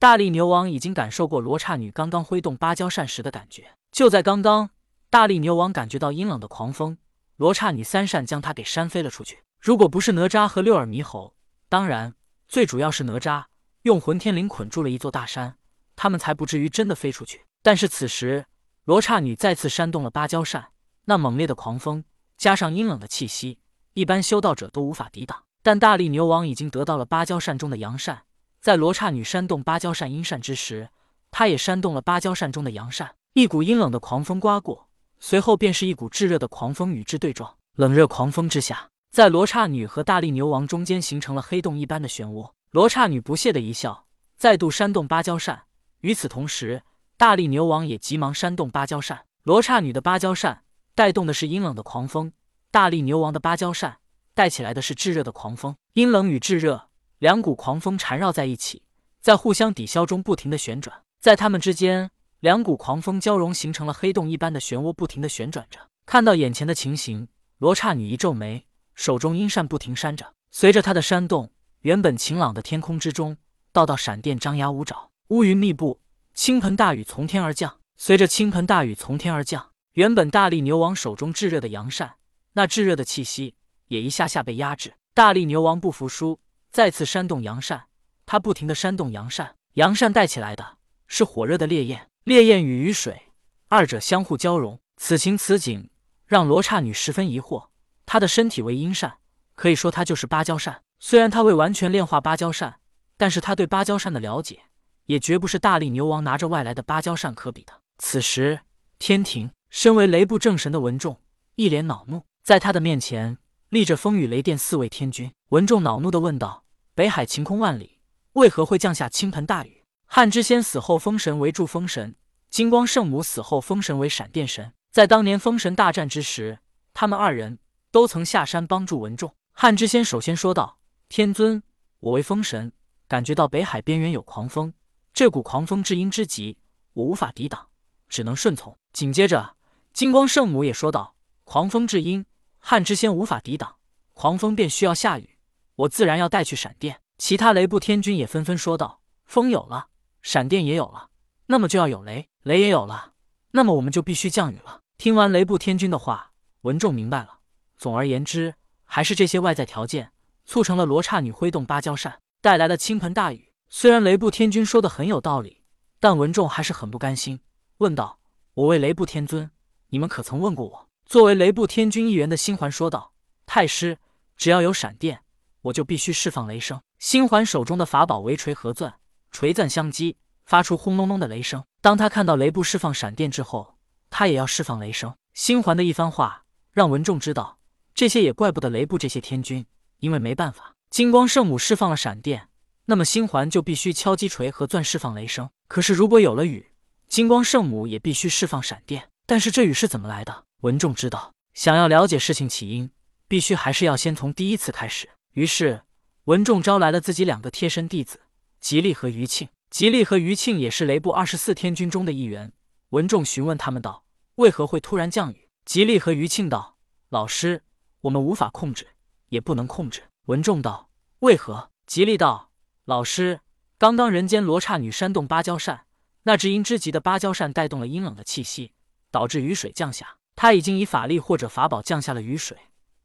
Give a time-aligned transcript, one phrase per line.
[0.00, 3.72] 大力牛王已经感受过罗刹女刚刚挥动芭蕉扇时的感觉。
[3.92, 4.70] 就在刚刚，
[5.10, 6.96] 大力牛王感觉到阴冷的狂风，
[7.36, 9.40] 罗刹女三扇将他给扇飞了出去。
[9.60, 11.34] 如果不是哪吒和六耳猕猴，
[11.68, 12.14] 当然
[12.48, 13.44] 最主要是哪吒
[13.82, 15.56] 用混天绫捆住了一座大山，
[15.94, 17.44] 他们才不至于真的飞出去。
[17.62, 18.46] 但是此时，
[18.84, 20.68] 罗刹女再次扇动了芭蕉扇，
[21.04, 22.02] 那猛烈的狂风
[22.38, 23.58] 加上阴冷的气息，
[23.92, 25.42] 一般修道者都无法抵挡。
[25.62, 28.22] 但大力牛王已经得到了芭蕉扇中的阳扇，
[28.60, 30.90] 在罗刹女扇动芭蕉扇阴扇之时，
[31.30, 33.14] 她也扇动了芭蕉扇中的阳扇。
[33.32, 37.56] 一股阴冷的狂风刮过，随后便是一股炙热的狂风与之对撞。
[37.76, 42.50] 冷热狂风之下，在罗刹女和大力牛王中间形成了黑洞一般的漩涡。
[42.70, 44.04] 罗刹女不屑的一笑，
[44.36, 45.62] 再度扇动芭蕉扇。
[46.00, 46.82] 与此同时，
[47.16, 49.24] 大力牛王也急忙扇动芭蕉扇。
[49.44, 52.32] 罗刹女的芭蕉扇带动的是阴冷的狂风，
[52.70, 54.00] 大力牛王的芭蕉扇
[54.34, 55.74] 带起来的是炙热的狂风。
[55.94, 56.89] 阴冷与炙热
[57.20, 58.82] 两股狂风缠绕在一起，
[59.20, 62.10] 在互相抵消中不停的旋转，在它们之间。
[62.38, 65.78] 两股狂风交融，形成了黑洞一般的漩涡，不停的旋转着。
[66.06, 70.32] 看到眼前的情形，罗刹女一皱眉，手中阴扇不停扇着。
[70.50, 73.36] 随着她的扇动，原本晴朗的天空之中，
[73.70, 76.00] 道道闪电张牙舞爪，乌云密布，
[76.32, 77.80] 倾盆大雨从天而降。
[77.98, 82.14] 随着倾盆大雨从天而降，原本大力牛王手中炙热的阳扇，
[82.54, 83.56] 那炙热的气息
[83.88, 84.94] 也一下下被压制。
[85.12, 86.40] 大力牛王不服输，
[86.70, 87.86] 再次扇动阳扇。
[88.26, 92.08] 他不停的扇动阳扇，阳扇带起来的是火热的烈焰。
[92.24, 93.22] 烈焰与雨水，
[93.68, 95.90] 二者相互交融，此情此景
[96.26, 97.68] 让罗刹女十分疑惑。
[98.06, 99.18] 她的身体为阴扇，
[99.54, 100.82] 可以说她就是芭蕉扇。
[100.98, 102.78] 虽然她未完全炼化芭蕉扇，
[103.16, 104.60] 但是她对芭蕉扇的了解，
[105.06, 107.72] 也绝不是大力牛王拿着外来的芭蕉扇可比的。
[107.98, 108.60] 此时，
[108.98, 111.18] 天庭身为雷部正神的文仲
[111.56, 113.38] 一脸恼怒，在他的面前
[113.70, 115.32] 立着风雨雷电四位天君。
[115.50, 118.00] 文仲恼怒的问道：“北海晴空万里，
[118.32, 122.14] 为何会降下倾盆大雨？”汉之仙死后，封神为祝封神；
[122.50, 124.72] 金光圣母死后，封神为闪电神。
[124.90, 126.58] 在当年封神大战之时，
[126.92, 127.60] 他们二人
[127.92, 129.32] 都曾下山帮助文仲。
[129.52, 131.62] 汉之仙首先说道：“天尊，
[132.00, 132.72] 我为封神，
[133.06, 134.74] 感觉到北海边缘有狂风，
[135.14, 136.58] 这股狂风至阴之极，
[136.94, 137.68] 我无法抵挡，
[138.08, 139.54] 只能顺从。”紧接着，
[139.92, 142.26] 金光圣母也说道：“狂风至阴，
[142.60, 143.76] 汉之仙无法抵挡，
[144.12, 145.38] 狂风便需要下雨，
[145.74, 149.88] 我自然要带去闪电。”其他雷部天君也纷纷说道：“风有了。”
[150.22, 151.08] 闪电也有了，
[151.46, 153.12] 那么就要有雷；雷也有了，
[153.50, 154.80] 那么我们就必须降雨了。
[154.96, 156.32] 听完雷部天君的话，
[156.62, 157.40] 文仲明白了。
[157.76, 158.54] 总而言之，
[158.84, 160.12] 还是这些外在条件
[160.44, 163.52] 促成了罗刹女挥动芭蕉扇带来了倾盆大雨。
[163.68, 165.62] 虽然雷部天君说的很有道理，
[165.98, 167.40] 但文仲还是很不甘心，
[167.78, 168.18] 问道
[168.52, 169.50] ：“我为雷部天尊，
[169.88, 173.98] 你们可曾问过我？”作为雷部天君一员的星环说道：“太师，
[174.36, 175.22] 只要有闪电，
[175.62, 178.94] 我就必须释放雷声。”星环手中的法宝为锤和钻。
[179.32, 181.64] 锤钻相击，发出轰隆隆的雷声。
[181.80, 183.76] 当他看到雷部释放闪电之后，
[184.08, 185.12] 他也要释放雷声。
[185.34, 187.58] 星环的一番话让文仲知道，
[187.92, 189.66] 这些也怪不得雷部这些天君，
[189.98, 192.46] 因为没办法，金光圣母释放了闪电，
[192.84, 195.50] 那么星环就必须敲击锤和钻释放雷声。
[195.66, 196.70] 可是如果有了雨，
[197.08, 199.10] 金光圣母也必须释放闪电。
[199.26, 200.44] 但是这雨是怎么来的？
[200.60, 202.90] 文仲知道，想要了解事情起因，
[203.26, 205.08] 必须还是要先从第一次开始。
[205.32, 205.84] 于是
[206.24, 208.20] 文仲招来了自己两个贴身弟子。
[208.60, 212.52] 吉利和余庆，吉利和余庆也是雷部二十四天君中的一员。
[212.90, 214.04] 文仲询问他们道
[214.36, 216.76] ：“为何会突然降雨？”吉利和余庆道
[217.08, 217.62] ：“老师，
[218.02, 218.88] 我们无法控制，
[219.30, 222.50] 也不能控制。”文仲道：“为何？”吉利道
[222.84, 223.40] ：“老师，
[223.78, 225.86] 刚刚人间罗刹女扇动芭蕉扇，
[226.24, 228.74] 那只阴之极的芭蕉扇带动了阴冷的气息，
[229.10, 230.16] 导致雨水降下。
[230.42, 232.56] 他已经以法力或者法宝降下了雨水，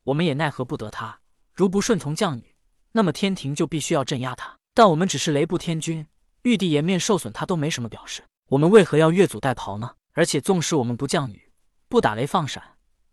[0.06, 1.20] 我们也奈何不得他。
[1.54, 2.56] 如不顺从降雨，
[2.94, 6.08] 那么天庭就必须要镇压他。”但我们只是雷部天君，
[6.44, 8.24] 玉帝颜面受损，他都没什么表示。
[8.52, 9.96] 我们为何要越俎代庖呢？
[10.14, 11.52] 而且，纵使我们不降雨，
[11.90, 12.64] 不打雷放闪，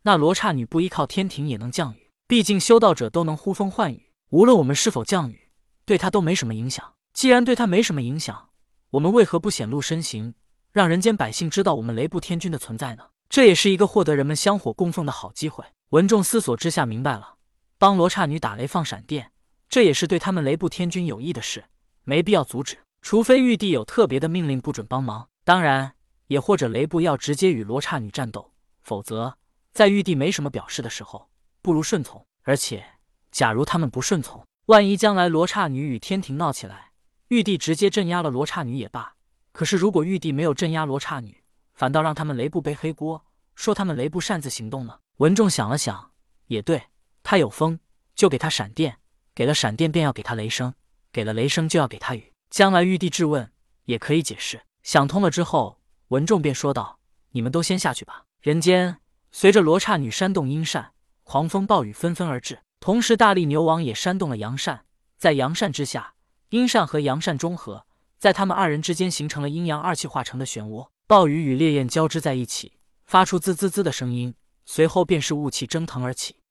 [0.03, 2.13] 那罗刹女不依靠天庭也能降雨。
[2.29, 5.49] 毕竟修道者都能呼风唤雨，无论我们是否降雨，
[5.85, 6.95] 对他都没什么影响。
[7.13, 8.51] 既然对他没什么影响，
[8.91, 10.37] 我们为何不显露身形，
[10.71, 13.09] 让人间百姓知道我们雷部天君的存在呢？
[13.33, 15.65] 这也是一个获得人们香火供奉的好机会。
[15.89, 17.37] 文仲思索之下明白了，
[17.79, 19.33] 帮罗刹女打雷放闪电。
[19.71, 21.65] 这也是对他们雷部天君有益的事，
[22.05, 25.31] 没必要阻止，除非玉帝有特别的命令不准帮忙。
[25.45, 25.95] 当然，
[26.27, 28.53] 也或者雷部要直接与罗刹女战斗，
[28.83, 29.39] 否则
[29.73, 31.31] 在玉帝没什么表示的时候，
[31.63, 32.27] 不如顺从。
[32.43, 32.85] 而且，
[33.31, 36.91] 假如他们不顺从，万一将来罗刹女与天庭闹起来，
[37.29, 39.15] 玉帝直接镇压了罗刹女也罢。
[39.53, 41.42] 可是，如果玉帝没有镇压罗刹女，
[41.75, 43.25] 反倒让他们雷部背黑锅，
[43.55, 44.99] 说他们雷部擅自行动呢？
[45.19, 46.13] 文仲想了想，
[46.47, 46.85] 也对，
[47.23, 47.79] 他有风，
[48.15, 48.99] 就给他闪电。
[49.35, 50.73] 给了闪电，便要给他雷声；
[51.11, 52.33] 给了雷声，就要给他雨。
[52.51, 53.51] 将来玉帝质问
[53.87, 54.61] 也可以解释。
[54.83, 56.99] 想通了之后，文仲便说道
[57.33, 58.99] ：“你们都先下去吧。”人间
[59.31, 60.93] 随着罗刹女扇动阴扇，
[61.23, 64.85] 狂风暴雨纷纷而至，同时大力牛王也扇动了阳扇，
[65.17, 66.13] 在阳扇之下，
[66.51, 67.87] 阴扇和阳扇中和，
[68.19, 72.73] 在他们二人之间形成了阴阳二气化成的漩涡，暴雨与烈焰交织在一起，
[73.05, 74.35] 发出滋滋滋的声音，
[74.65, 76.37] 随后便是雾气蒸腾而起。